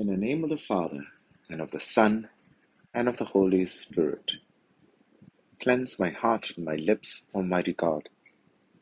[0.00, 1.02] In the name of the Father,
[1.50, 2.30] and of the Son,
[2.94, 4.36] and of the Holy Spirit.
[5.60, 8.08] Cleanse my heart and my lips, Almighty God,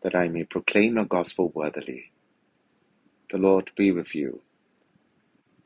[0.03, 2.13] that I may proclaim your gospel worthily.
[3.31, 4.43] The Lord be with you.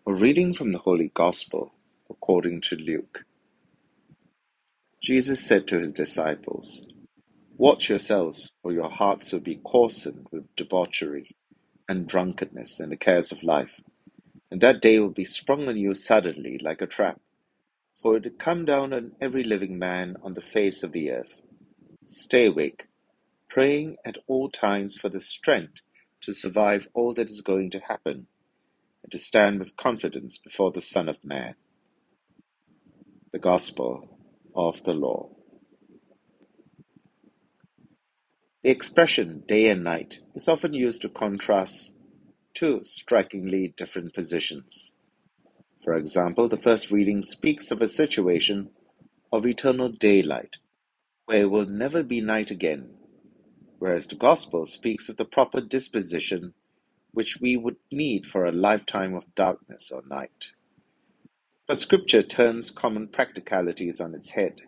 [0.07, 1.75] A reading from the Holy Gospel
[2.09, 3.27] according to Luke.
[5.03, 6.89] Jesus said to his disciples,
[7.59, 11.37] Watch yourselves, or your hearts will be coarsened with debauchery
[11.87, 13.82] and drunkenness and the cares of life
[14.53, 17.19] and that day will be sprung on you suddenly like a trap,
[18.02, 21.41] for it will come down on every living man on the face of the earth.
[22.05, 22.88] Stay awake,
[23.48, 25.80] praying at all times for the strength
[26.20, 28.27] to survive all that is going to happen,
[29.02, 31.55] and to stand with confidence before the Son of Man.
[33.30, 34.19] The Gospel
[34.55, 35.33] of the Lord.
[38.62, 41.95] The expression day and night is often used to contrast
[42.55, 44.95] two strikingly different positions.
[45.84, 48.70] For example, the first reading speaks of a situation
[49.33, 50.56] of eternal daylight,
[51.27, 52.91] where it will never be night again,
[53.78, 56.55] whereas the Gospel speaks of the proper disposition
[57.12, 60.50] which we would need for a lifetime of darkness or night.
[61.67, 64.62] But Scripture turns common practicalities on its head.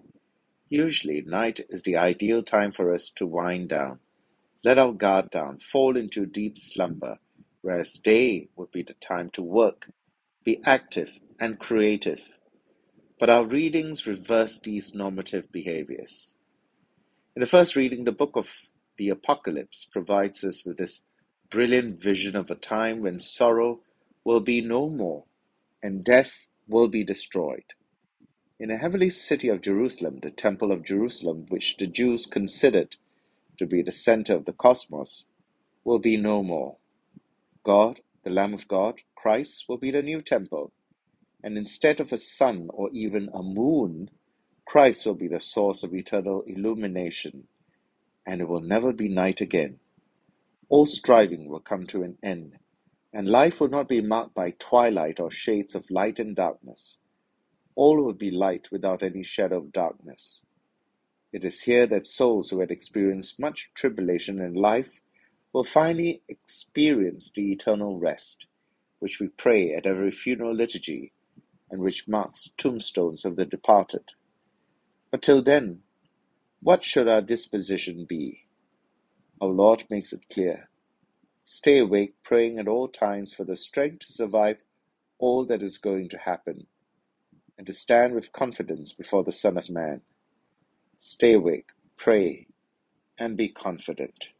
[0.68, 4.00] Usually, night is the ideal time for us to wind down,
[4.64, 7.18] let our guard down, fall into deep slumber,
[7.64, 9.88] whereas day would be the time to work,
[10.44, 12.28] be active and creative.
[13.18, 16.36] But our readings reverse these normative behaviors.
[17.34, 18.50] In the first reading, the book of
[18.98, 21.06] the Apocalypse provides us with this
[21.48, 23.80] brilliant vision of a time when sorrow
[24.24, 25.24] will be no more
[25.82, 27.64] and death will be destroyed.
[28.60, 32.96] In the heavenly city of Jerusalem, the Temple of Jerusalem, which the Jews considered
[33.58, 35.24] to be the center of the cosmos,
[35.82, 36.76] will be no more.
[37.64, 40.72] God, the Lamb of God, Christ, will be the new temple.
[41.42, 44.10] And instead of a sun or even a moon,
[44.66, 47.48] Christ will be the source of eternal illumination,
[48.26, 49.80] and it will never be night again.
[50.68, 52.58] All striving will come to an end,
[53.12, 56.98] and life will not be marked by twilight or shades of light and darkness.
[57.76, 60.46] All will be light without any shadow of darkness.
[61.32, 64.90] It is here that souls who had experienced much tribulation in life
[65.54, 68.46] will finally experience the eternal rest,
[68.98, 71.12] which we pray at every funeral liturgy
[71.70, 74.02] and which marks the tombstones of the departed.
[75.12, 75.82] But till then,
[76.60, 78.46] what should our disposition be?
[79.40, 80.68] Our Lord makes it clear.
[81.40, 84.56] Stay awake, praying at all times for the strength to survive
[85.18, 86.66] all that is going to happen,
[87.56, 90.00] and to stand with confidence before the Son of Man.
[90.96, 92.48] Stay awake, pray,
[93.18, 94.30] and be confident.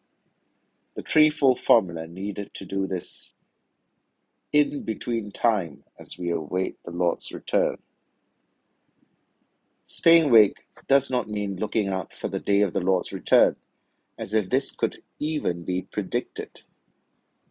[0.97, 3.35] The threefold formula needed to do this
[4.53, 7.79] in between time as we await the Lord's return.
[9.85, 13.57] Staying awake does not mean looking out for the day of the Lord's return,
[14.19, 16.63] as if this could even be predicted.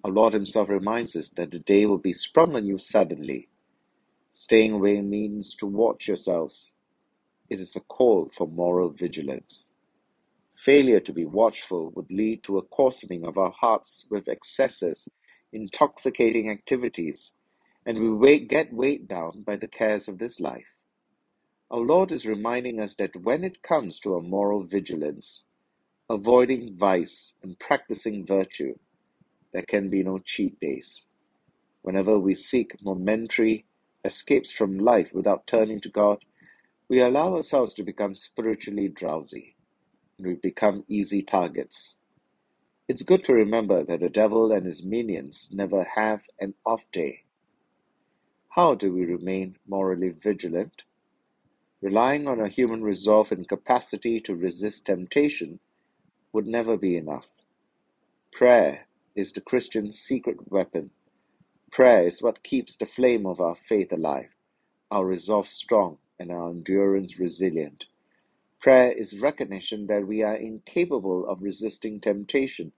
[0.04, 3.50] Our Lord Himself reminds us that the day will be sprung on you suddenly.
[4.32, 6.76] Staying awake means to watch yourselves.
[7.50, 9.73] It is a call for moral vigilance.
[10.56, 15.10] Failure to be watchful would lead to a coarsening of our hearts with excesses,
[15.52, 17.40] intoxicating activities,
[17.86, 20.80] and we get weighed down by the cares of this life.
[21.72, 25.48] Our Lord is reminding us that when it comes to a moral vigilance,
[26.10, 28.76] avoiding vice and practicing virtue,
[29.54, 31.08] there can be no cheat days.
[31.82, 33.66] Whenever we seek momentary
[34.06, 36.26] escapes from life without turning to God,
[36.90, 39.56] we allow ourselves to become spiritually drowsy
[40.20, 42.00] we become easy targets.
[42.88, 47.24] It's good to remember that the devil and his minions never have an off day.
[48.50, 50.84] How do we remain morally vigilant?
[51.82, 55.60] Relying on our human resolve and capacity to resist temptation
[56.34, 57.30] would never be enough.
[58.32, 60.92] Prayer is the Christian's secret weapon.
[61.72, 64.30] Prayer is what keeps the flame of our faith alive,
[64.92, 67.86] our resolve strong, and our endurance resilient.
[68.64, 72.72] Prayer is recognition that we are incapable of resisting temptation,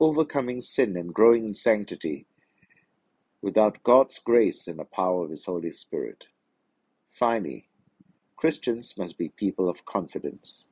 [0.00, 2.26] overcoming sin, and growing in sanctity
[3.40, 6.26] without God's grace and the power of His Holy Spirit.
[7.08, 7.68] Finally,
[8.34, 10.66] Christians must be people of confidence.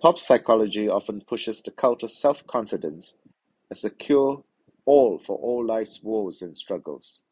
[0.00, 3.18] Pop psychology often pushes the cult of self confidence
[3.70, 4.42] as a cure
[4.86, 7.24] all for all life's woes and struggles.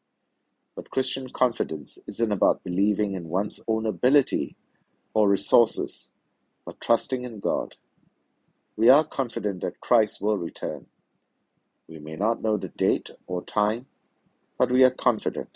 [0.75, 4.55] But Christian confidence isn't about believing in one's own ability
[5.15, 6.11] or resources
[6.65, 7.75] but trusting in God.
[8.77, 10.87] We are confident that Christ will return.
[11.89, 13.87] We may not know the date or time,
[14.59, 15.49] but we are confident.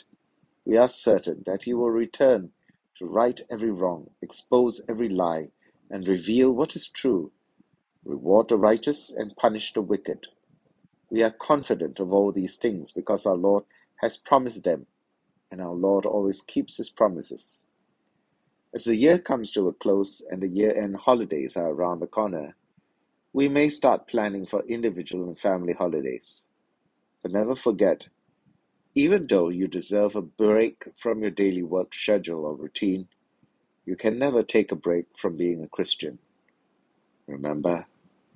[0.66, 2.52] we are certain that he will return
[2.98, 5.50] to right every wrong, expose every lie,
[5.90, 7.32] and reveal what is true,
[8.06, 10.28] reward the righteous, and punish the wicked.
[11.12, 13.66] We are confident of all these things because our Lord
[13.98, 14.88] has promised them,
[15.52, 17.66] and our Lord always keeps his promises.
[18.74, 22.08] As the year comes to a close and the year end holidays are around the
[22.08, 22.56] corner,
[23.34, 26.46] we may start planning for individual and family holidays.
[27.24, 28.10] But never forget,
[28.96, 33.08] even though you deserve a break from your daily work schedule or routine,
[33.86, 36.20] you can never take a break from being a Christian.
[37.28, 37.88] Remember,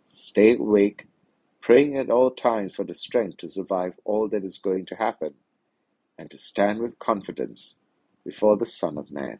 [0.08, 1.08] stay awake,
[1.62, 5.36] praying at all times for the strength to survive all that is going to happen,
[6.18, 7.80] and to stand with confidence
[8.26, 9.40] before the Son of Man.